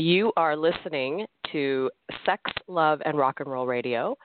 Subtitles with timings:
[0.00, 1.90] You are listening to
[2.24, 4.16] Sex, Love, and Rock and Roll Radio.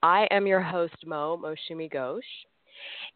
[0.00, 2.22] I am your host, Mou Moushumi Ghose.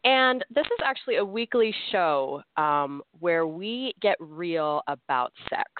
[0.03, 5.71] And this is actually a weekly show um, where we get real about sex.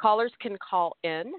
[0.00, 1.30] Callers can call in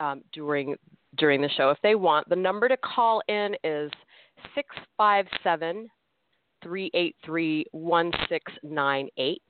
[0.00, 0.74] um, during
[1.16, 2.28] during the show if they want.
[2.28, 3.92] The number to call in is
[4.56, 5.88] 657
[6.62, 9.42] 383 1698,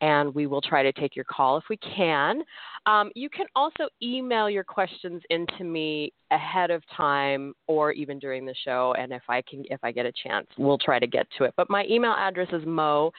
[0.00, 2.42] and we will try to take your call if we can.
[2.86, 8.44] Um, you can also email your questions into me ahead of time or even during
[8.44, 11.26] the show, and if I can, if I get a chance, we'll try to get
[11.38, 11.54] to it.
[11.56, 13.10] But my email address is mou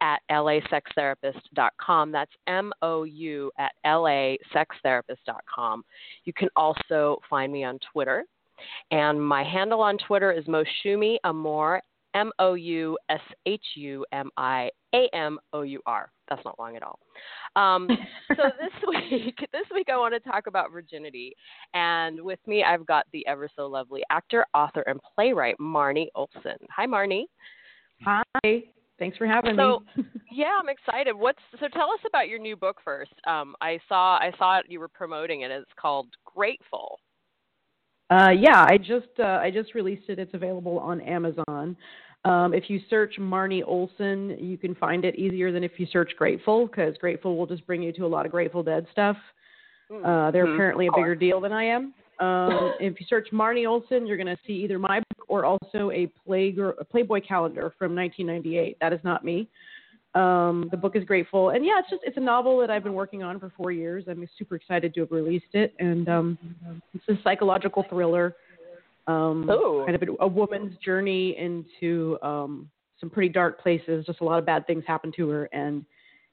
[0.00, 2.12] at lasextherapist.com.
[2.12, 5.84] That's M O U at lasextherapist.com.
[6.24, 8.24] You can also find me on Twitter.
[8.90, 11.80] And my handle on Twitter is Moushumi Amour,
[12.14, 16.10] M O U S H U M I A M O U R.
[16.28, 16.98] That's not long at all.
[17.56, 17.88] Um,
[18.36, 21.34] so this week, this week I want to talk about virginity,
[21.74, 26.56] and with me I've got the ever so lovely actor, author, and playwright Marnie Olson.
[26.74, 27.24] Hi, Marnie.
[28.02, 28.62] Hi.
[28.98, 30.04] Thanks for having so, me.
[30.04, 31.14] So, yeah, I'm excited.
[31.14, 31.66] What's so?
[31.68, 33.12] Tell us about your new book first.
[33.26, 34.66] Um, I saw I saw it.
[34.68, 35.50] You were promoting it.
[35.50, 37.00] It's called Grateful.
[38.10, 40.18] Uh, yeah, I just uh, I just released it.
[40.18, 41.76] It's available on Amazon.
[42.24, 46.12] Um, if you search Marnie Olson, you can find it easier than if you search
[46.16, 49.16] Grateful, because Grateful will just bring you to a lot of Grateful Dead stuff.
[49.90, 50.04] Hmm.
[50.04, 50.54] Uh, they're Mm-hmm.
[50.54, 51.92] apparently a bigger deal than I am.
[52.20, 55.90] Um, if you search Marnie Olson, you're going to see either my book or also
[55.90, 58.78] a, play, a Playboy calendar from 1998.
[58.80, 59.48] That is not me.
[60.14, 62.94] Um, the book is Grateful, and yeah, it's just it's a novel that I've been
[62.94, 64.04] working on for four years.
[64.08, 66.38] I'm super excited to have released it, and um,
[66.94, 68.36] it's a psychological thriller
[69.06, 69.84] um, Ooh.
[69.86, 74.06] kind of a, a woman's journey into um, some pretty dark places.
[74.06, 75.84] Just a lot of bad things happen to her, and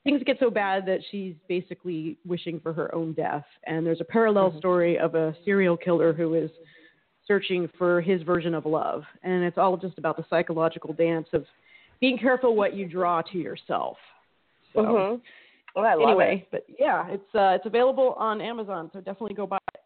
[0.04, 3.46] things get so bad that she's basically wishing for her own death.
[3.66, 6.50] And there's a parallel story of a serial killer who is
[7.28, 11.46] searching for his version of love, and it's all just about the psychological dance of
[12.00, 13.98] being careful what you draw to yourself.
[14.74, 15.22] So Mhm.
[15.76, 19.46] Oh, I love anyway, but yeah, it's uh, it's available on Amazon, so definitely go
[19.48, 19.81] buy it.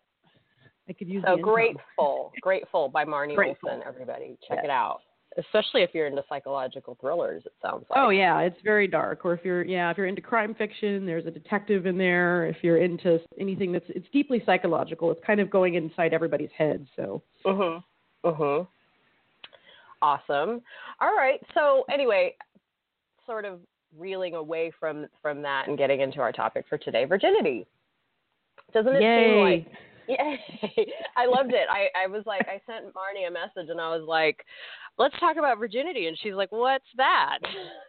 [0.88, 3.70] I could use So grateful, grateful by Marnie Grateful.
[3.70, 3.84] Olson.
[3.88, 4.66] Everybody, check Yes.
[4.66, 5.02] it out.
[5.38, 8.00] Especially if you're into psychological thrillers, it sounds like.
[8.00, 9.26] Oh yeah, it's very dark.
[9.26, 12.46] Or if you're yeah, if you're into crime fiction, there's a detective in there.
[12.46, 16.88] If you're into anything that's it's deeply psychological, it's kind of going inside everybody's head.
[16.96, 17.84] So Mhm.
[18.24, 18.68] Mhm.
[20.02, 20.62] Awesome.
[21.02, 21.42] All right.
[21.54, 22.36] So anyway,
[23.26, 23.60] sort of
[23.98, 27.66] reeling away from from that and getting into our topic for today, virginity.
[28.74, 29.68] Doesn't it seem like
[30.08, 30.40] Yay.
[31.18, 31.68] I loved it.
[31.70, 34.46] I, I was like I sent Marnie a message and I was like,
[34.98, 37.40] Let's talk about virginity and she's like, What's that?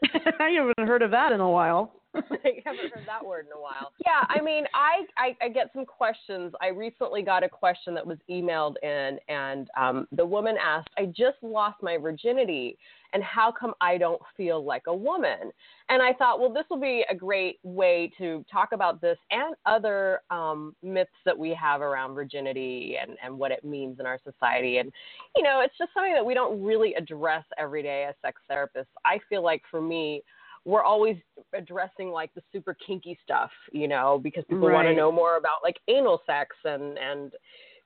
[0.40, 1.92] I haven't heard of that in a while.
[2.44, 3.92] I haven't heard that word in a while.
[4.04, 6.52] Yeah, I mean, I, I I get some questions.
[6.60, 11.06] I recently got a question that was emailed in, and um, the woman asked, "I
[11.06, 12.78] just lost my virginity,
[13.12, 15.52] and how come I don't feel like a woman?"
[15.88, 19.54] And I thought, well, this will be a great way to talk about this and
[19.66, 24.18] other um, myths that we have around virginity and and what it means in our
[24.24, 24.78] society.
[24.78, 24.92] And
[25.36, 28.86] you know, it's just something that we don't really address every day as sex therapists.
[29.04, 30.22] I feel like for me
[30.66, 31.16] we're always
[31.54, 35.58] addressing like the super kinky stuff, you know, because people want to know more about
[35.62, 37.32] like anal sex and and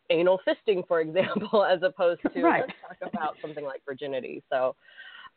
[0.08, 2.64] anal fisting, for example, as opposed to Right.
[2.66, 4.42] let's talk about something like virginity.
[4.50, 4.74] So,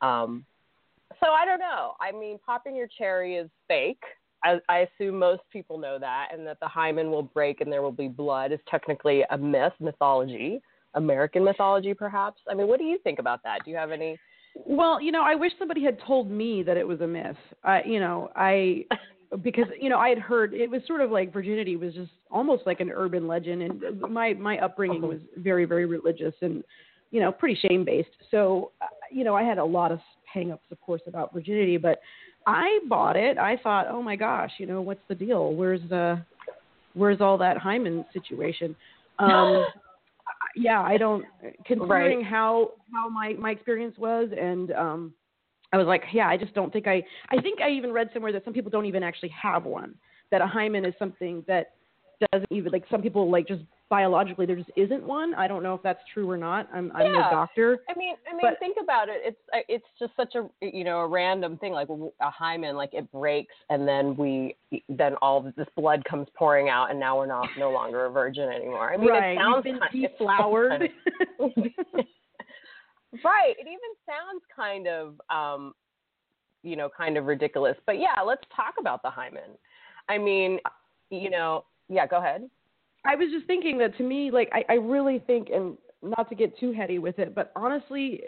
[0.02, 0.46] um,
[1.20, 1.94] so I don't know.
[2.00, 4.02] I mean, popping your cherry is fake.
[4.44, 7.82] I, I assume most people know that, and that the hymen will break and there
[7.82, 10.62] will be blood is technically a myth, mythology,
[10.96, 12.42] American mythology, perhaps.
[12.50, 13.60] I mean, what do you think about that?
[13.64, 14.18] Do you have any?
[14.56, 17.36] Well, you know, I wish somebody had told me that it was a myth.
[17.64, 18.86] I, you know, I
[19.42, 22.64] because you know I had heard it was sort of like virginity was just almost
[22.66, 26.64] like an urban legend, and my my upbringing was very very religious and
[27.12, 28.10] you know pretty shame based.
[28.30, 30.00] So uh, you know I had a lot of
[30.32, 32.00] hang-ups, of course, about virginity, but
[32.48, 33.38] I bought it.
[33.38, 35.54] I thought, oh my gosh, you know, what's the deal?
[35.54, 36.24] Where's the
[36.94, 38.76] where's all that hymen situation?
[39.20, 39.66] Um,
[40.56, 41.26] yeah, I don't
[41.66, 42.26] considering Right.
[42.26, 45.14] how how my my experience was and um
[45.72, 48.32] I was like, yeah, I just don't think I I think I even read somewhere
[48.32, 49.96] that some people don't even actually have one.
[50.32, 51.72] That a hymen is something that
[52.32, 55.36] doesn't even like some people like just biologically there just isn't one.
[55.36, 56.68] I don't know if that's true or not.
[56.74, 57.78] I'm I'm no doctor.
[57.88, 59.22] I mean, I mean, But- think about it.
[59.24, 62.96] It's uh, it's just such a you know a random thing like a hymen, like
[62.96, 64.56] it breaks and then we
[64.90, 68.50] then all this blood comes pouring out and now we're not no longer a virgin
[68.50, 68.92] anymore.
[68.92, 69.34] I mean, right.
[69.34, 70.82] it sounds You've been kind, it sounds deflowered.
[73.24, 73.56] right.
[73.60, 75.76] It even sounds kind of um,
[76.64, 77.78] you know kind of ridiculous.
[77.86, 79.52] But yeah, let's talk about the hymen.
[80.10, 80.58] I mean,
[81.12, 82.50] you know, yeah, go ahead.
[83.06, 86.36] I was just thinking that to me, like, I, I really think, and not to
[86.36, 88.22] get too heady with it, but honestly,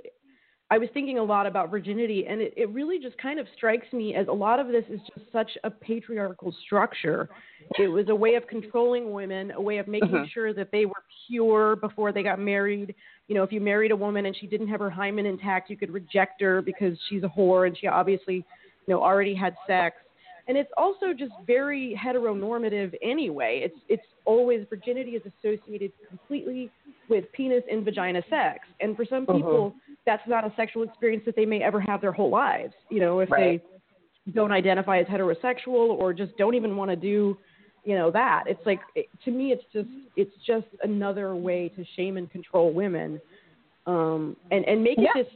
[0.72, 3.86] I was thinking a lot about virginity, and it, it really just kind of strikes
[3.94, 7.30] me as a lot of this is just such a patriarchal structure.
[7.78, 10.30] It was a way of controlling women, a way of making Mhm.
[10.32, 12.96] sure that they were pure before they got married.
[13.28, 15.78] You know, if you married a woman and she didn't have her hymen intact, you
[15.78, 19.98] could reject her because she's a whore and she obviously, you know, already had sex.
[20.48, 23.62] And it's also just very heteronormative anyway.
[23.64, 26.70] It's it's always virginity is associated completely
[27.08, 28.68] with penis and vagina sex.
[28.80, 29.36] And for some Mhm.
[29.38, 29.76] people,
[30.06, 32.74] that's not a sexual experience that they may ever have their whole lives.
[32.90, 33.62] You know, if Right.
[34.26, 37.38] they don't identify as heterosexual or just don't even want to do,
[37.84, 38.46] you know, that.
[38.48, 42.72] It's like it, to me, it's just it's just another way to shame and control
[42.72, 43.20] women,
[43.86, 45.10] um, and and make Yeah.
[45.16, 45.34] it this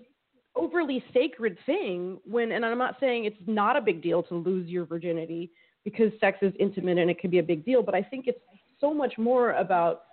[0.56, 2.20] overly sacred thing.
[2.26, 5.52] When and I'm not saying it's not a big deal to lose your virginity
[5.84, 8.40] because sex is intimate and it can be a big deal, but I think it's
[8.80, 10.04] so much more about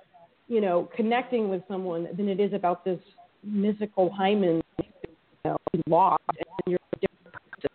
[0.48, 3.00] you know connecting with someone than it is about this
[3.44, 4.84] mythical hymen you
[5.44, 5.56] know,
[5.88, 7.34] lost and you're different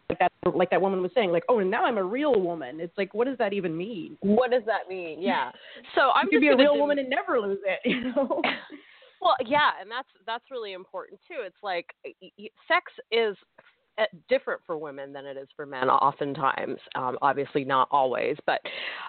[0.09, 2.79] like that like that woman was saying like oh and now I'm a real woman
[2.79, 5.21] it's like what does that even mean What does that mean?
[5.21, 5.51] Yeah.
[5.95, 8.41] So I'm you could be a real do- woman and never lose it you know
[9.21, 11.37] Well, yeah, and that's that's really important too.
[11.45, 11.87] It's like
[12.67, 13.37] sex is
[13.97, 18.61] uh, different for women than it is for men oftentimes um, obviously not always but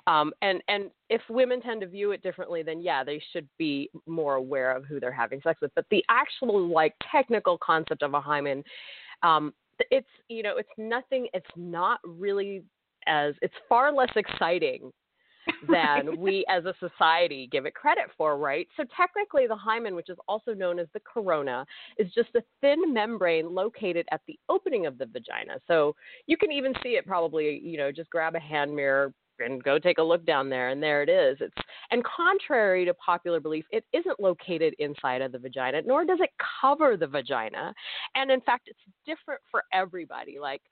[0.08, 3.88] um, and and if women tend to view it differently then yeah they should be
[4.06, 8.12] more aware of who they're having sex with but the actual like technical concept of
[8.14, 8.62] a hymen
[9.22, 9.54] um,
[9.90, 12.64] it's you know it's nothing it's not really
[13.06, 14.90] as it's far less exciting
[15.68, 18.68] than we as a society give it credit for, right?
[18.76, 21.66] So technically, the hymen, which is also known as the corona,
[21.98, 25.58] is just a thin membrane located at the opening of the vagina.
[25.66, 25.94] So
[26.26, 29.78] you can even see it probably, you know, just grab a hand mirror and go
[29.78, 31.54] take a look down there and there it is it's
[31.90, 36.30] and contrary to popular belief it isn't located inside of the vagina nor does it
[36.60, 37.72] cover the vagina
[38.14, 40.62] and in fact it's different for everybody like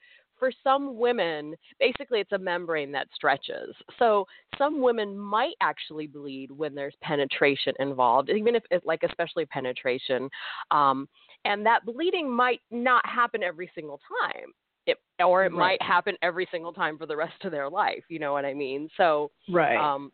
[0.41, 3.77] for some women, basically it's a membrane that stretches.
[4.01, 4.27] So
[4.59, 10.29] some women might actually bleed when there's penetration involved, even if it's like especially penetration.
[10.73, 11.09] Um,
[11.45, 14.47] and that bleeding might not happen every single time.
[14.87, 15.79] It, or it Right.
[15.79, 18.03] might happen every single time for the rest of their life.
[18.09, 18.89] You know what I mean?
[18.97, 20.11] So right um,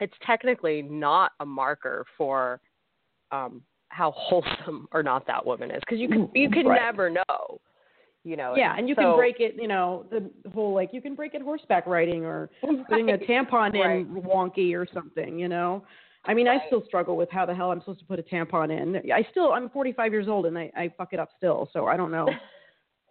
[0.00, 2.60] it's technically not a marker for
[3.32, 6.80] um, how wholesome or not that woman is because you can you can Right.
[6.80, 7.60] never know.
[8.24, 8.54] You know.
[8.56, 11.34] yeah and you so- can break it you know the whole like you can break
[11.34, 12.50] it horseback riding or
[12.88, 14.24] putting a tampon in Right.
[14.24, 15.84] wonky or something, you know.
[16.24, 16.60] I mean, Right.
[16.62, 19.10] I still struggle with how the hell I'm supposed to put a tampon in.
[19.10, 21.96] I still, I'm 45 years old and I, I fuck it up still, so I
[21.96, 22.28] don't know.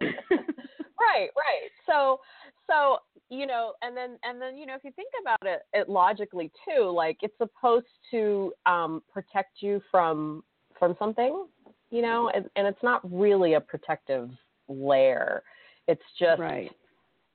[0.00, 2.20] right right so
[2.68, 2.98] so
[3.30, 6.52] you know and then and then you know if you think about it, it logically
[6.68, 10.42] too like it's supposed to um protect you from
[10.78, 11.46] from something
[11.90, 14.30] you know and, and it's not really a protective
[14.68, 15.42] layer
[15.86, 16.70] it's just right.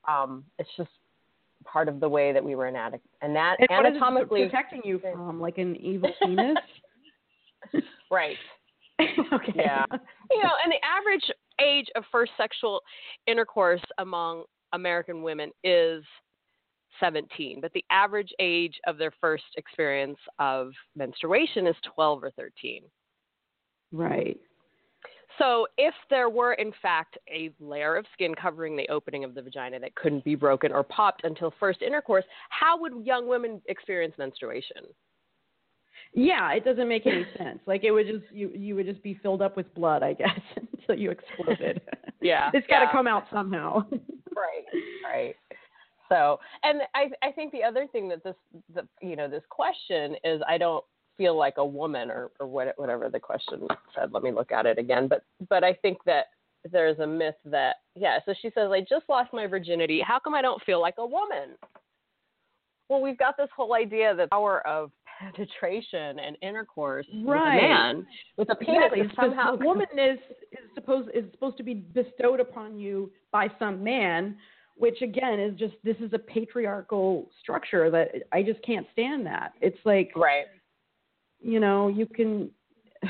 [0.08, 0.90] um it's just
[1.66, 4.82] part of the way that we were anat- anat- And what is it anatomically protecting
[4.84, 5.40] you from?
[5.40, 6.58] Like an evil penis?
[8.12, 8.38] right
[9.34, 9.54] okay.
[9.56, 9.86] Yeah.
[10.32, 11.32] you know, and the average
[11.62, 12.82] age of first sexual
[13.28, 14.44] intercourse among
[14.74, 16.04] American women is
[17.00, 22.84] 17, but the average age of their first experience of menstruation is 12 or 13.
[23.92, 24.38] Right.
[25.40, 29.42] So, if there were in fact a layer of skin covering the opening of the
[29.42, 34.13] vagina that couldn't be broken or popped until first intercourse, how would young women experience
[34.18, 34.84] menstruation?
[36.13, 37.60] Yeah, it doesn't make any sense.
[37.66, 40.40] Like it would just you you would just be filled up with blood, I guess,
[40.74, 41.82] until you exploded.
[42.22, 42.92] Yeah, it's got to yeah.
[42.94, 43.84] come out somehow.
[44.34, 44.63] right
[45.04, 45.36] right
[46.10, 48.36] so and i i think the other thing that this
[48.74, 50.84] the you know this question is i don't
[51.17, 54.65] feel like a woman or or what, whatever the question said let me look at
[54.65, 56.25] it again but but i think that
[56.72, 60.34] there's a myth that yeah so she says i just lost my virginity how come
[60.34, 61.50] i don't feel like a woman
[62.89, 67.55] well we've got this whole idea that power of penetration and intercourse Right.
[67.55, 69.01] with a man with a penis Exactly.
[69.01, 70.17] is somehow womanness
[70.51, 74.36] is supposed is supposed to be bestowed upon you by some man,
[74.75, 79.53] which again is just this is a patriarchal structure that I just can't stand that.
[79.62, 80.46] It's like right
[81.44, 82.50] you know you can.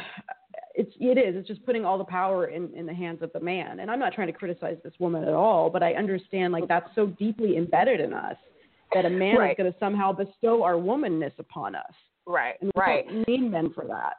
[0.76, 3.40] It's it is it's just putting all the power in in the hands of the
[3.40, 6.68] man, and I'm not trying to criticize this woman at all, but I understand like
[6.68, 8.36] that's so deeply embedded in us
[8.92, 9.52] that a man Right.
[9.52, 11.94] is going to somehow bestow our womanness upon us,
[12.26, 14.16] right and we right don't need men for that.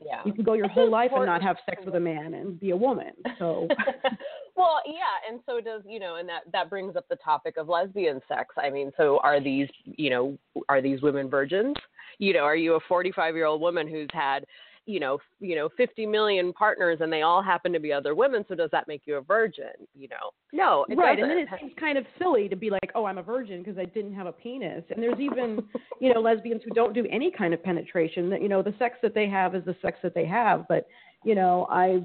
[0.00, 2.34] yeah You can go your It's whole life and not have sex with a man
[2.34, 3.10] and be a woman.
[3.40, 3.66] So
[4.54, 7.68] Well, yeah, and so does you know, and that that brings up the topic of
[7.68, 8.54] lesbian sex.
[8.56, 10.38] I mean, so are these you know
[10.68, 11.74] are these women virgins?
[12.20, 14.44] You know, are you a 45 year old woman who's had
[14.86, 18.44] you know, you know, 50 million partners and they all happen to be other women.
[18.48, 19.72] So does that make you a virgin?
[19.94, 21.16] You know, no, right.
[21.16, 21.30] Doesn't.
[21.30, 23.78] And then it seems kind of silly to be like, oh, I'm a virgin because
[23.78, 24.82] I didn't have a penis.
[24.90, 25.62] And there's even,
[26.00, 28.30] you know, lesbians who don't do any kind of penetration.
[28.30, 30.66] That you know, the sex that they have is the sex that they have.
[30.68, 30.86] But
[31.24, 32.04] you know, I've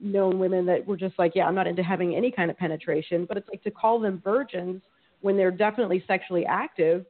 [0.00, 3.26] known women that were just like, yeah, I'm not into having any kind of penetration.
[3.26, 4.82] But it's like to call them virgins
[5.20, 7.06] when they're definitely sexually active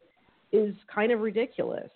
[0.53, 1.91] is kind of ridiculous.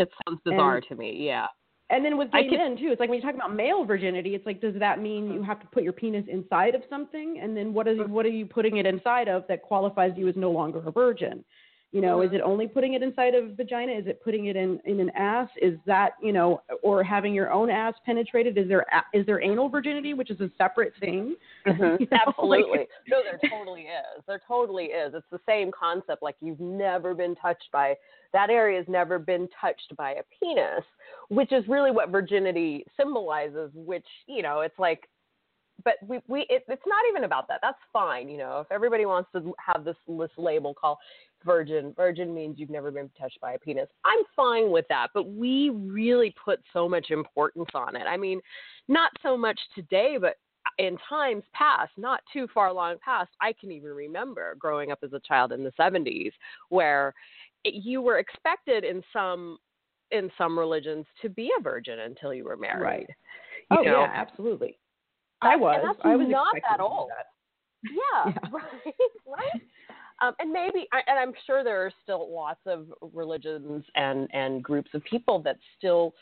[0.00, 1.16] It sounds bizarre and, to me.
[1.18, 1.46] Yeah.
[1.90, 4.44] And then with gay men too, it's like when you talk about male virginity, it's
[4.44, 7.38] like, does that mean you have to put your penis inside of something?
[7.40, 8.08] And then what is mm.
[8.08, 11.44] what are you putting it inside of that qualifies you as no longer a virgin?
[11.92, 13.92] You know, is it only putting it inside of vagina?
[13.92, 15.48] Is it putting it in in an ass?
[15.62, 18.58] Is that you know, or having your own ass penetrated?
[18.58, 21.36] Is there is there anal virginity, which is a separate thing?
[21.66, 22.02] Mm-hmm.
[22.02, 22.78] You know, Absolutely.
[22.78, 24.22] Like, no, there totally is.
[24.28, 25.14] There totally is.
[25.14, 26.22] It's the same concept.
[26.22, 27.94] Like you've never been touched by
[28.32, 30.84] that area has never been touched by a penis,
[31.28, 33.70] which is really what virginity symbolizes.
[33.74, 35.08] Which you know, it's like
[35.84, 37.60] but we, we it, it's not even about that.
[37.62, 38.60] That's fine, you know.
[38.60, 40.98] If everybody wants to have this this label called
[41.44, 43.88] virgin, virgin means you've never been touched by a penis.
[44.04, 48.04] I'm fine with that, but we really put so much importance on it.
[48.08, 48.40] I mean,
[48.88, 53.52] not so much today, but uh, in times past, not too far long past, I
[53.52, 56.32] can even remember growing up as a child in the 70s
[56.70, 57.14] where
[57.64, 59.58] you were expected in some
[60.12, 62.82] in some religions to be a virgin until you were married.
[62.82, 63.06] Right.
[63.72, 64.00] You oh know?
[64.02, 64.78] yeah, absolutely.
[65.42, 65.96] I was.
[66.02, 67.10] I was not that old.
[67.10, 67.26] That.
[67.84, 68.94] Yeah, yeah, right,
[69.26, 69.62] right.
[70.22, 74.90] Um, and maybe, and I'm sure there are still lots of religions and and groups
[74.94, 76.14] of people that still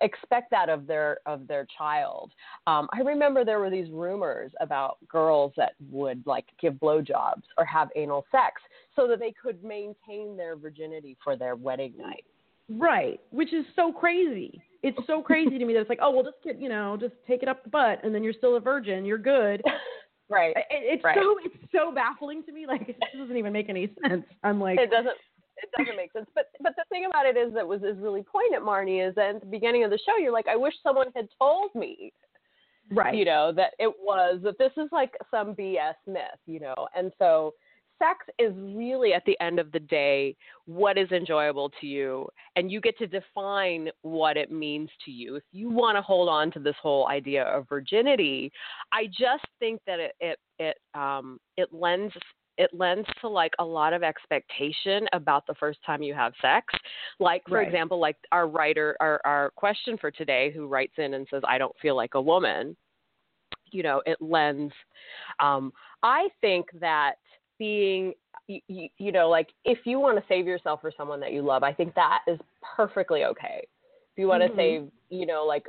[0.00, 2.32] expect that of their of their child.
[2.66, 7.64] Um, I remember there were these rumors about girls that would like give blowjobs or
[7.64, 8.60] have anal sex
[8.96, 12.24] so that they could maintain their virginity for their wedding night.
[12.68, 14.62] Right, which is so crazy.
[14.84, 17.14] It's so crazy to me that it's like, oh, well, just get, you know, just
[17.26, 19.04] take it up the butt, and then you're still a virgin.
[19.04, 19.62] You're good.
[20.28, 20.54] right.
[20.56, 21.16] It, it's right.
[21.18, 22.66] so it's so baffling to me.
[22.66, 24.24] Like it doesn't even make any sense.
[24.42, 25.16] I'm like, it doesn't.
[25.56, 26.26] It doesn't make sense.
[26.34, 29.36] But but the thing about it is that was is really poignant, Marnie, is that
[29.36, 32.12] at the beginning of the show, you're like, I wish someone had told me
[32.90, 36.74] right you know that it was that this is like some bs myth you know
[36.94, 37.54] and so
[37.98, 40.36] sex is really at the end of the day
[40.66, 45.36] what is enjoyable to you and you get to define what it means to you
[45.36, 48.50] if you want to hold on to this whole idea of virginity
[48.92, 52.12] i just think that it it it um it lends
[52.56, 56.66] it lends to like a lot of expectation about the first time you have sex
[57.18, 57.66] like for right.
[57.66, 61.58] example like our writer our our question for today who writes in and says i
[61.58, 62.76] don't feel like a woman
[63.72, 64.72] you know it lends
[65.40, 65.72] um
[66.02, 67.14] i think that
[67.58, 68.12] being
[68.46, 71.62] you, you, know like if you want to save yourself for someone that you love
[71.62, 72.38] i think that is
[72.76, 74.58] perfectly okay if you want to mm-hmm.
[74.58, 75.66] save you know like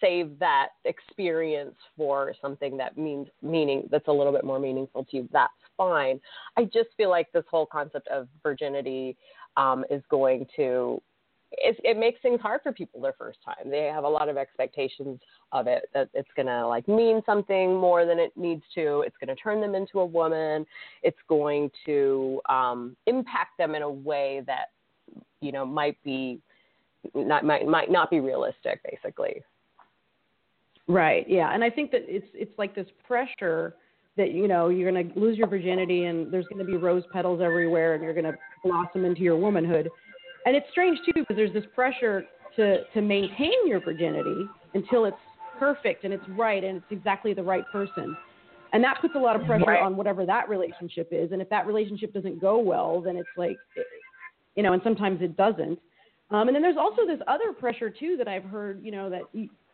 [0.00, 5.18] save that experience for something that means meaning that's a little bit more meaningful to
[5.18, 6.20] you that's fine
[6.56, 9.16] i just feel like this whole concept of virginity
[9.56, 11.02] um, is going to
[11.52, 13.70] it, it makes things hard for people their first time.
[13.70, 15.20] They have a lot of expectations
[15.52, 19.02] of it that it's gonna like mean something more than it needs to.
[19.06, 20.66] It's gonna turn them into a woman.
[21.02, 24.66] It's going to um, impact them in a way that
[25.40, 26.40] you know might be
[27.14, 29.42] not might might not be realistic, basically.
[30.86, 31.28] Right.
[31.28, 33.74] Yeah, and I think that it's it's like this pressure
[34.16, 37.04] that you know you're going to lose your virginity and there's going to be rose
[37.12, 39.88] petals everywhere and you're going to blossom into your womanhood
[40.48, 42.24] and it's strange too because there's this pressure
[42.56, 45.16] to to maintain your virginity until it's
[45.58, 48.16] perfect and it's right and it's exactly the right person.
[48.72, 49.82] And that puts a lot of pressure right.
[49.82, 51.32] on whatever that relationship is.
[51.32, 53.56] And if that relationship doesn't go well, then it's like,
[54.56, 55.78] you know, and sometimes it doesn't.
[56.30, 59.22] Um, and then there's also this other pressure too that I've heard, you know, that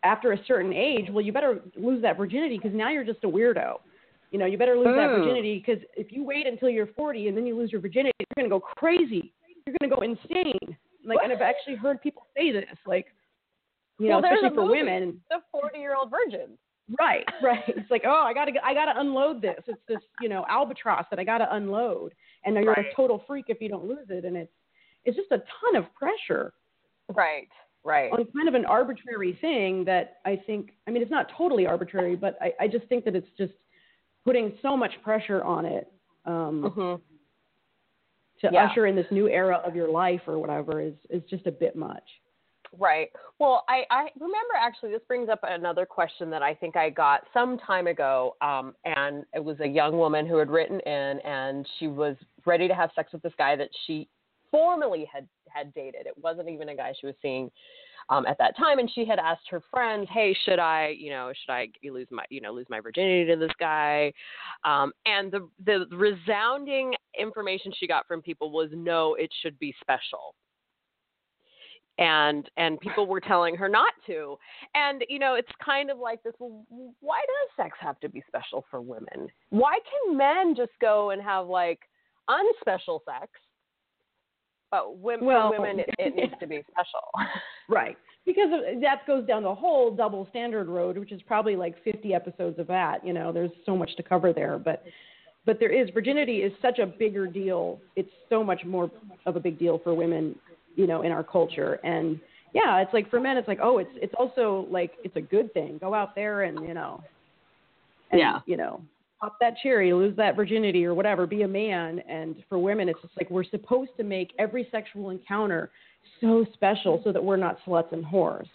[0.02, 3.28] after a certain age, well, you better lose that virginity because now you're just a
[3.28, 3.78] weirdo.
[4.32, 7.36] You know, you better lose that virginity because if you wait until you're 40 and
[7.36, 9.32] then you lose your virginity, you're going to go crazy
[9.66, 10.76] you're going to go insane.
[11.04, 13.06] Like, and I've actually heard people say this, like,
[13.98, 15.20] you know, especially for movie, women.
[15.30, 16.58] The 40 year old virgin.
[16.98, 17.62] Right, right.
[17.68, 19.60] It's like, oh, I gotta, I gotta unload this.
[19.66, 22.86] It's this, you know, albatross that I gotta unload, and now you're right.
[22.92, 24.52] a total freak if you don't lose it, and it's,
[25.04, 26.52] it's just a ton of pressure.
[27.14, 27.48] Right,
[27.84, 28.10] right.
[28.12, 32.16] On kind of an arbitrary thing that I think, I mean, it's not totally arbitrary,
[32.16, 33.52] but I, I just think that it's just
[34.24, 35.90] putting so much pressure on it.
[36.26, 37.02] Um, mm-hmm
[38.44, 38.66] to yeah.
[38.66, 41.76] usher in this new era of your life or whatever is is just a bit
[41.76, 42.04] much.
[42.78, 43.08] Right.
[43.38, 47.22] Well, I, I remember actually this brings up another question that I think I got
[47.32, 48.36] some time ago.
[48.40, 52.68] Um, and it was a young woman who had written in and she was ready
[52.68, 54.08] to have sex with this guy that she
[54.50, 56.06] formally had had dated.
[56.06, 57.50] It wasn't even a guy she was seeing
[58.08, 61.32] um, at that time, and she had asked her friends, "Hey, should I, you know,
[61.32, 64.12] should I lose my, you know, lose my virginity to this guy?"
[64.64, 69.74] Um, and the the resounding information she got from people was, "No, it should be
[69.80, 70.34] special."
[71.98, 74.36] and and people were telling her not to
[74.74, 76.64] and you know it's kind of like this well,
[77.00, 81.22] why does sex have to be special for women why can men just go and
[81.22, 81.80] have like
[82.28, 83.30] unspecial sex
[84.74, 87.08] but women, well, for women, it, it needs to be special.
[87.68, 87.96] right.
[88.26, 88.48] Because
[88.80, 92.66] that goes down the whole double standard road, which is probably like 50 episodes of
[92.66, 93.06] that.
[93.06, 94.58] You know, there's so much to cover there.
[94.58, 94.82] But
[95.46, 97.78] but there is virginity is such a bigger deal.
[97.96, 98.90] It's so much more
[99.26, 100.34] of a big deal for women,
[100.74, 101.74] you know, in our culture.
[101.84, 102.18] And
[102.54, 105.52] yeah, it's like for men, it's like oh, it's it's also like it's a good
[105.52, 105.78] thing.
[105.78, 107.04] Go out there and you know,
[108.10, 108.80] and, yeah, you know,
[109.20, 112.00] pop that cherry, lose that virginity or whatever, be a man.
[112.08, 115.70] And for women, it's just like we're supposed to make every sexual encounter
[116.20, 118.46] so special so that we're not sluts and whores.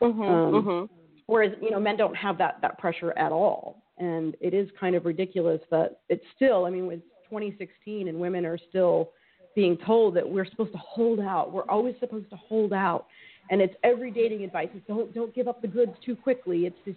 [0.00, 0.94] Mm-hmm, um, mm-hmm.
[1.26, 3.82] Whereas, you know, men don't have that, that pressure at all.
[3.98, 8.44] And it is kind of ridiculous that it's still, I mean, it's 2016 and women
[8.44, 9.10] are still
[9.54, 11.50] being told that we're supposed to hold out.
[11.52, 13.06] We're always supposed to hold out.
[13.50, 14.68] And it's every dating advice.
[14.74, 16.66] Is don't don't give up the goods too quickly.
[16.66, 16.96] It's this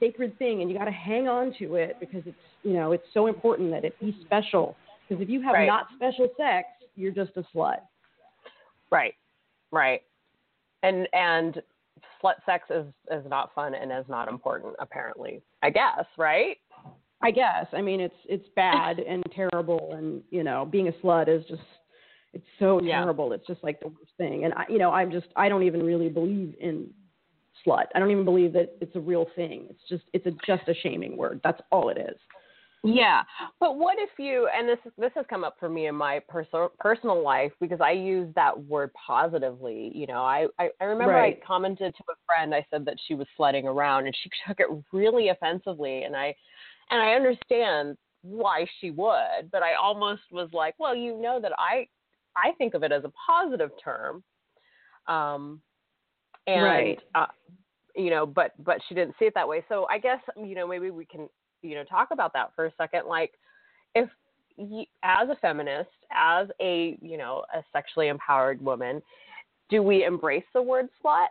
[0.00, 3.04] sacred thing and you got to hang on to it because it's you know it's
[3.14, 4.76] so important that it be special.
[5.08, 5.66] Because if you have right.
[5.66, 7.80] not special sex you're just a slut.
[8.90, 9.14] Right.
[9.70, 10.02] Right.
[10.82, 11.62] And and
[12.22, 15.42] slut sex is is not fun and is not important apparently.
[15.62, 16.56] I guess right?
[17.22, 17.66] I guess.
[17.72, 21.62] I mean it's it's bad and terrible and you know being a slut is just
[22.32, 22.98] it's so yeah.
[23.00, 25.62] terrible it's just like the worst thing and i you know i'm just i don't
[25.62, 26.88] even really believe in
[27.66, 27.86] slut.
[27.94, 29.66] I don't even believe that it's a real thing.
[29.70, 31.40] It's just it's a, just a shaming word.
[31.44, 32.18] That's all it is.
[32.84, 33.22] Yeah,
[33.60, 36.72] but what if you and this this has come up for me in my personal
[36.80, 39.92] personal life because I use that word positively.
[39.94, 41.38] You know, I I, I remember right.
[41.40, 42.52] I commented to a friend.
[42.52, 46.02] I said that she was sledding around, and she took it really offensively.
[46.02, 46.34] And I
[46.90, 51.52] and I understand why she would, but I almost was like, well, you know that
[51.58, 51.86] I
[52.36, 54.22] I think of it as a positive term.
[55.06, 55.60] Um,
[56.46, 56.98] and right.
[57.14, 57.26] uh,
[57.94, 59.64] you know, but but she didn't see it that way.
[59.68, 61.28] So I guess you know maybe we can
[61.62, 63.06] you know talk about that for a second.
[63.06, 63.32] Like
[63.94, 64.08] if
[64.56, 69.02] you, as a feminist, as a you know a sexually empowered woman,
[69.68, 71.28] do we embrace the word slut,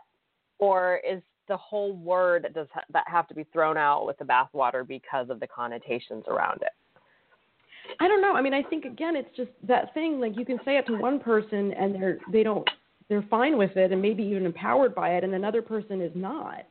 [0.58, 4.86] or is the whole word does that have to be thrown out with the bathwater
[4.86, 6.72] because of the connotations around it?
[8.02, 8.34] I don't know.
[8.34, 10.18] I mean, I think again, it's just that thing.
[10.18, 12.68] Like you can say it to one person, and they're they don't
[13.08, 16.64] they're fine with it and maybe even empowered by it, and another person is not.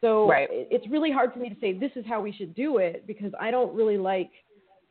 [0.00, 0.46] So right.
[0.50, 3.32] it's really hard for me to say this is how we should do it because
[3.40, 4.30] I don't really like,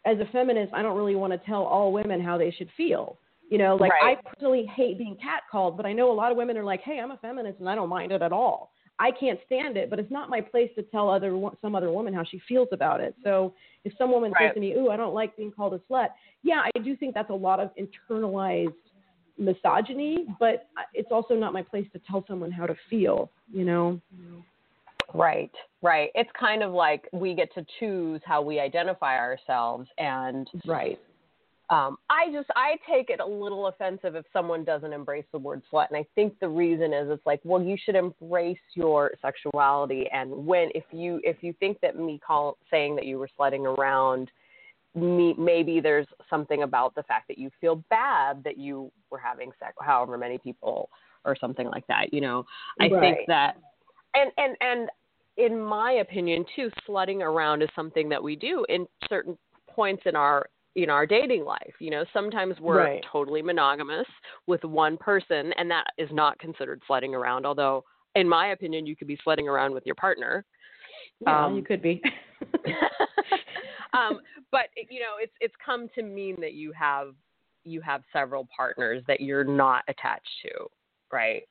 [0.05, 3.17] as a feminist, I don't really want to tell all women how they should feel.
[3.49, 4.17] You know, like right.
[4.17, 6.99] I personally hate being catcalled, but I know a lot of women are like, "Hey,
[6.99, 9.99] I'm a feminist and I don't mind it at all." I can't stand it, but
[9.99, 13.15] it's not my place to tell other some other woman how she feels about it.
[13.23, 14.49] So if some woman right.
[14.49, 16.09] says to me, "Ooh, I don't like being called a slut,"
[16.43, 18.73] yeah, I do think that's a lot of internalized
[19.37, 24.01] misogyny, but it's also not my place to tell someone how to feel, you know?
[25.13, 26.09] Right, right.
[26.15, 30.99] It's kind of like we get to choose how we identify ourselves and right.
[31.69, 35.61] Um, I just I take it a little offensive if someone doesn't embrace the word
[35.71, 40.05] slut, and I think the reason is it's like, well, you should embrace your sexuality,
[40.13, 43.65] and when if you if you think that me call saying that you were slutting
[43.65, 44.31] around
[44.95, 49.51] me, maybe there's something about the fact that you feel bad that you were having
[49.59, 50.89] sex, however many people,
[51.25, 52.13] or something like that.
[52.13, 52.45] You know,
[52.79, 53.01] I right.
[53.01, 53.57] think that,
[54.13, 54.89] and and and
[55.35, 59.37] in my opinion too, slutting around is something that we do in certain
[59.69, 61.73] points in our in our dating life.
[61.79, 63.05] You know, sometimes we're right.
[63.11, 64.05] totally monogamous
[64.45, 67.45] with one person, and that is not considered sledding around.
[67.45, 67.83] Although,
[68.15, 70.45] in my opinion, you could be sledding around with your partner.
[71.21, 72.01] Yeah, um, you could be.
[73.93, 77.15] um, but you know, it's it's come to mean that you have
[77.63, 80.67] you have several partners that you're not attached to,
[81.11, 81.41] right?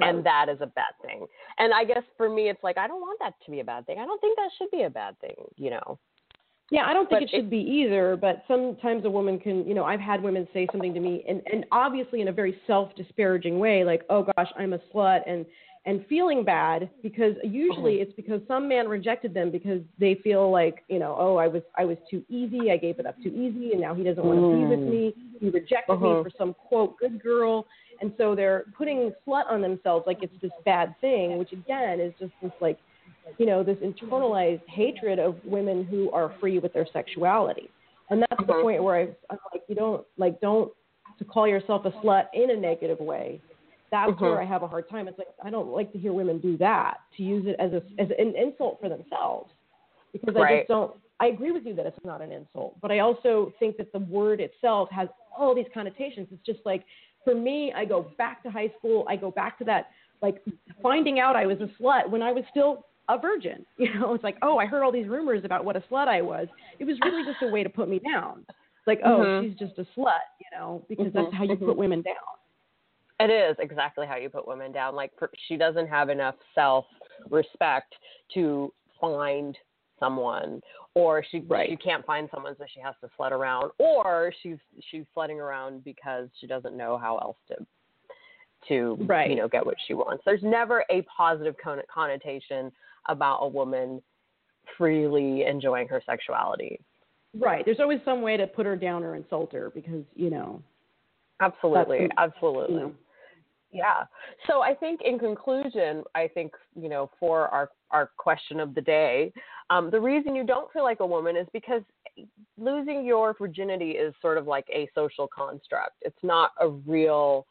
[0.00, 1.26] And that is a bad thing.
[1.58, 3.86] And I guess for me, it's like I don't want that to be a bad
[3.86, 3.98] thing.
[3.98, 5.98] I don't think that should be a bad thing, you know.
[6.72, 9.66] Yeah, I don't think but it should it, be either, but sometimes a woman can,
[9.68, 12.58] you know, I've had women say something to me and, and obviously in a very
[12.66, 15.44] self disparaging way, like, oh gosh, I'm a slut and
[15.84, 18.02] and feeling bad because usually mm-hmm.
[18.02, 21.62] it's because some man rejected them because they feel like you know oh I was
[21.76, 24.38] I was too easy I gave it up too easy and now he doesn't want
[24.38, 24.90] to be with mm.
[24.90, 26.18] me he rejected uh-huh.
[26.18, 27.66] me for some quote good girl
[28.02, 32.12] And so they're putting slut on themselves like it's this bad thing, which again is
[32.18, 32.78] just this like,
[33.38, 37.70] you know, this internalized hatred of women who are free with their sexuality.
[38.10, 38.58] And that's mm-hmm.
[38.58, 40.72] the point where I, I'm like, you don't like don't
[41.18, 43.40] to call yourself a slut in a negative way.
[43.90, 44.24] That's mm-hmm.
[44.24, 45.08] where I have a hard time.
[45.08, 47.82] It's like I don't like to hear women do that to use it as a
[48.00, 49.50] as an insult for themselves
[50.12, 50.54] because right.
[50.54, 50.92] I just don't.
[51.20, 54.00] I agree with you that it's not an insult, but I also think that the
[54.00, 55.08] word itself has
[55.38, 56.26] all these connotations.
[56.32, 56.84] It's just like
[57.22, 59.04] for me, I go back to high school.
[59.08, 59.90] I go back to that
[60.22, 60.42] like
[60.82, 63.64] finding out I was a slut when I was still a virgin.
[63.78, 66.22] You know, it's like, oh, I heard all these rumors about what a slut I
[66.22, 66.46] was.
[66.78, 68.44] It was really just a way to put me down.
[68.48, 69.48] It's like, oh, mm-hmm.
[69.48, 71.18] she's just a slut, you know, because mm-hmm.
[71.18, 71.66] that's how you mm-hmm.
[71.66, 72.14] put women down.
[73.20, 74.94] It is exactly how you put women down.
[74.94, 76.84] Like for, she doesn't have enough self
[77.30, 77.94] respect
[78.34, 79.56] to find
[80.02, 80.60] someone
[80.94, 81.70] or she right.
[81.70, 84.56] she can't find someone so she has to slut around or she's
[84.90, 87.54] she's slutting around because she doesn't know how else to
[88.68, 89.30] to right.
[89.30, 91.54] you know get what she wants there's never a positive
[91.92, 92.72] connotation
[93.08, 94.02] about a woman
[94.76, 96.80] freely enjoying her sexuality
[97.38, 100.62] right there's always some way to put her down or insult her because you know
[101.40, 102.94] absolutely absolutely you know,
[103.72, 104.04] yeah.
[104.46, 108.82] So I think in conclusion, I think, you know, for our, our question of the
[108.82, 109.32] day,
[109.70, 111.80] um, the reason you don't feel like a woman is because
[112.58, 115.92] losing your virginity is sort of like a social construct.
[116.02, 117.46] It's not a real,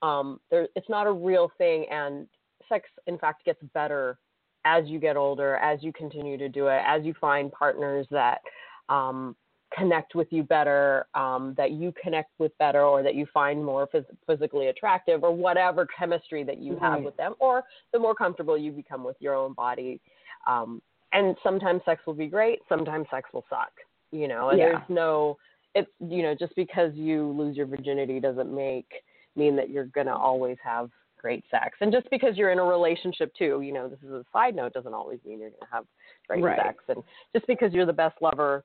[0.00, 1.84] um, there, it's not a real thing.
[1.90, 2.26] And
[2.70, 4.18] sex, in fact, gets better
[4.66, 8.40] as you get older, as you continue to do it, as you find partners that,
[8.88, 9.36] um,
[9.76, 13.86] connect with you better, um, that you connect with better, or that you find more
[13.86, 18.58] phys- physically attractive, or whatever chemistry that you have with them, or the more comfortable
[18.58, 20.00] you become with your own body.
[20.46, 23.72] Um, and sometimes sex will be great, sometimes sex will suck.
[24.12, 24.66] You know, and yeah.
[24.66, 25.36] there's no,
[25.74, 28.90] it's you know, just because you lose your virginity doesn't make
[29.34, 30.90] mean that you're gonna always have
[31.26, 31.76] great sex.
[31.80, 34.72] And just because you're in a relationship too, you know, this is a side note,
[34.72, 35.84] doesn't always mean you're gonna have
[36.28, 36.60] great right.
[36.64, 36.84] sex.
[36.88, 37.02] And
[37.34, 38.62] just because you're the best lover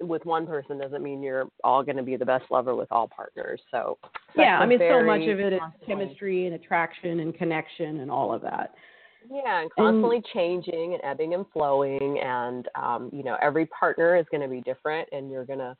[0.00, 3.08] with one person doesn't mean you're all going to be the best lover with all
[3.08, 3.60] partners.
[3.70, 3.98] So
[4.36, 8.34] yeah, I mean, so much of it is chemistry and attraction and connection and all
[8.34, 8.74] of that.
[9.30, 14.16] Yeah, and constantly and, changing and ebbing and flowing, and um, you know, every partner
[14.16, 15.76] is going to be different, and you're going to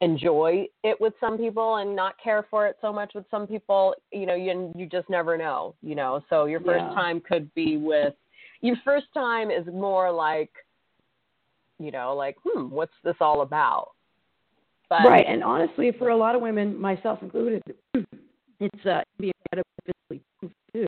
[0.00, 3.94] enjoy it with some people and not care for it so much with some people.
[4.12, 5.74] You know, you you just never know.
[5.82, 6.94] You know, so your first yeah.
[6.94, 8.14] time could be with
[8.60, 10.50] your first time is more like
[11.78, 13.90] you know, like, hmm, what's this all about?
[14.88, 17.62] But, right, and honestly, for a lot of women, myself included,
[18.60, 20.22] it's uh, be incredibly
[20.72, 20.86] too.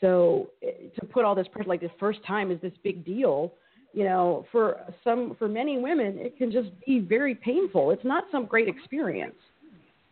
[0.00, 3.52] So eh, to put all this pressure, like this first time, is this big deal.
[3.96, 7.92] You know, for some, for many women, it can just be very painful.
[7.92, 9.34] It's not some great experience.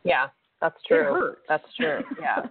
[0.05, 1.01] Yeah, that's true.
[1.01, 1.41] It hurts.
[1.51, 2.01] That's true.
[2.21, 2.47] Yeah.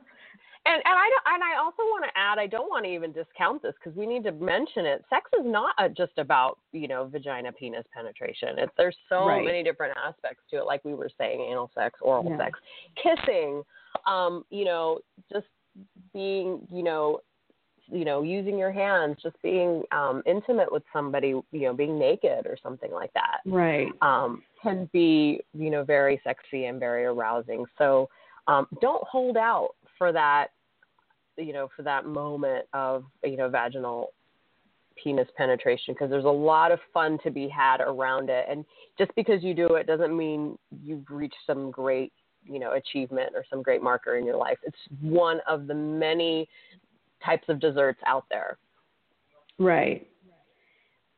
[0.65, 3.11] And and I don't, and I also want to add I don't want to even
[3.11, 5.03] discount this because we need to mention it.
[5.09, 8.57] Sex is not a, just about you know vagina penis penetration.
[8.59, 9.43] It's there's so right.
[9.43, 10.65] many different aspects to it.
[10.65, 12.37] Like we were saying, anal sex, oral yeah.
[12.37, 12.59] sex,
[12.95, 13.61] kissing,
[14.07, 15.47] um, you know, just
[16.13, 17.19] being you know
[17.87, 22.45] you know using your hands just being um intimate with somebody you know being naked
[22.45, 23.91] or something like that right.
[24.01, 27.65] um can be you know very sexy and very arousing.
[27.77, 28.09] So
[28.47, 30.47] um don't hold out for that
[31.37, 34.13] you know for that moment of you know vaginal
[35.01, 38.45] penis penetration because there's a lot of fun to be had around it.
[38.49, 38.63] And
[38.97, 42.13] just because you do it doesn't mean you've reached some great
[42.45, 44.57] you know achievement or some great marker in your life.
[44.63, 46.47] It's one of the many
[47.25, 48.57] types of desserts out there
[49.59, 50.07] right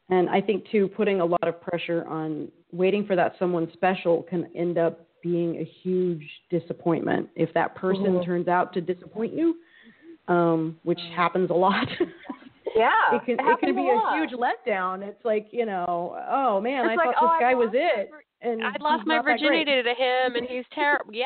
[0.09, 4.23] and i think too putting a lot of pressure on waiting for that someone special
[4.23, 8.23] can end up being a huge disappointment if that person mm-hmm.
[8.23, 9.55] turns out to disappoint you,
[10.27, 11.87] um, which happens a lot.
[12.75, 15.01] yeah, it can it, it can be a, a, huge letdown.
[15.01, 18.11] It's like you know, oh man, it's I like, thought oh, this guy was it.
[18.45, 21.13] And I lost my virginity to him, and he's terrible.
[21.13, 21.25] Yeah.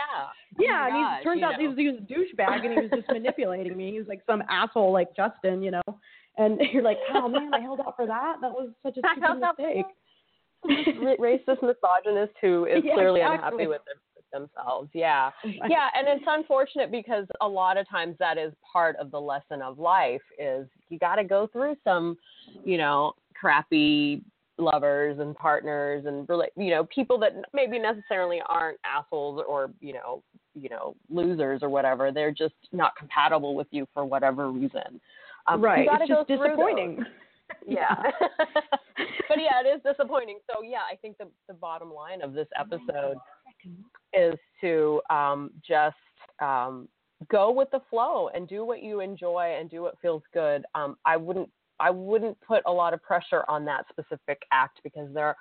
[0.58, 1.60] Yeah, oh and he turns out know.
[1.60, 3.92] he was, he was a douchebag, and he was just manipulating me.
[3.92, 5.82] He was like some asshole, like Justin, you know.
[6.38, 8.38] And you're like, oh man, I held out for that.
[8.42, 9.86] That was such a stupid mistake
[11.20, 13.64] racist misogynist who is yeah, clearly exactly.
[13.64, 13.82] unhappy with
[14.32, 14.90] themselves.
[14.94, 15.32] Yeah.
[15.44, 19.62] Yeah, and it's unfortunate because a lot of times that is part of the lesson
[19.62, 22.18] of life is you got to go through some,
[22.64, 24.22] you know, crappy
[24.60, 30.22] lovers and partners and you know people that maybe necessarily aren't assholes or you know
[30.54, 35.00] you know losers or whatever they're just not compatible with you for whatever reason
[35.48, 37.04] um, right it's just disappointing
[37.68, 37.96] yeah.
[39.30, 40.40] but yeah, it is disappointing.
[40.48, 43.18] So yeah, I think the the bottom line of this episode
[44.14, 45.96] is to um, just
[46.42, 46.88] um,
[47.30, 50.66] go with the flow and do what you enjoy and do what feels good.
[50.76, 55.14] Um, I wouldn't I wouldn't put a lot of pressure on that specific act because
[55.14, 55.36] there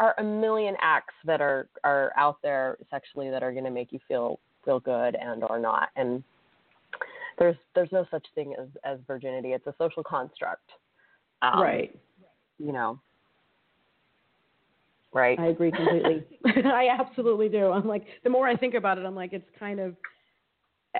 [0.00, 3.92] are a million acts that are are out there sexually that are going to make
[3.92, 5.88] you feel feel good and or not.
[5.96, 6.22] And
[7.38, 9.52] there's there's no such thing as as virginity.
[9.52, 10.70] It's a social construct.
[11.42, 11.96] Um, right.
[12.58, 13.00] you know.
[15.12, 15.38] Right?
[15.38, 16.24] I agree completely.
[16.64, 17.70] I absolutely do.
[17.70, 19.94] I'm like the more i think about it i'm like it's kind of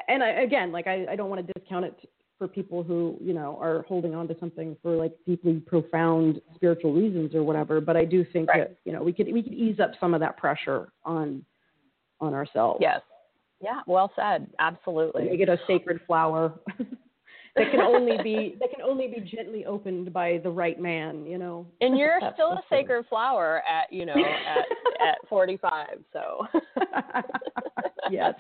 [0.09, 3.35] and I, again like i i don't want to discount it for people who you
[3.35, 7.81] know are holding on to something for like deeply profound spiritual reasons or whatever.
[7.81, 8.68] But i do think right.
[8.68, 11.44] that you know we could we could ease up some of that pressure on
[12.20, 12.79] on ourselves.
[12.81, 13.01] Yes.
[13.61, 13.81] Yeah.
[13.87, 14.48] Well said.
[14.59, 15.24] Absolutely.
[15.24, 16.55] Make it a sacred flower
[17.59, 21.38] that can only be that can only be gently opened by the right man you
[21.38, 21.66] know?
[21.81, 26.47] And you're still a sacred flower at you know at at 45 so.
[28.11, 28.35] Yes.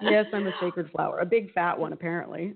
[0.00, 2.54] Yes i'm a sacred flower a big fat one apparently.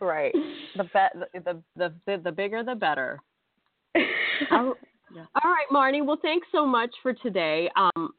[0.00, 0.32] Right.
[0.76, 3.20] The, be- the the the the bigger the better.
[3.94, 5.24] Yeah.
[5.42, 7.68] all right marnie well thanks so much for today.
[7.76, 8.10] Um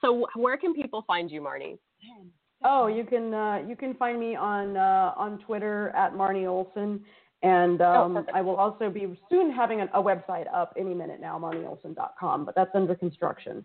[0.00, 1.78] so where can people find you marnie
[2.62, 7.00] Oh, you can uh, you can find me on uh, on Twitter at Marnie Olson,
[7.42, 11.20] and oh, um, oh, I will also be soon having a website up any minute
[11.20, 13.64] now, marnieolson.com, but that's under construction.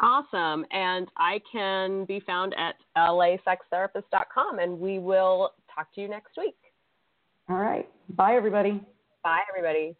[0.00, 6.36] Awesome, and I can be found at lasextherapist.com, and we will talk to you next
[6.38, 6.56] week.
[7.48, 8.80] All right, bye everybody.
[9.24, 9.96] Bye everybody.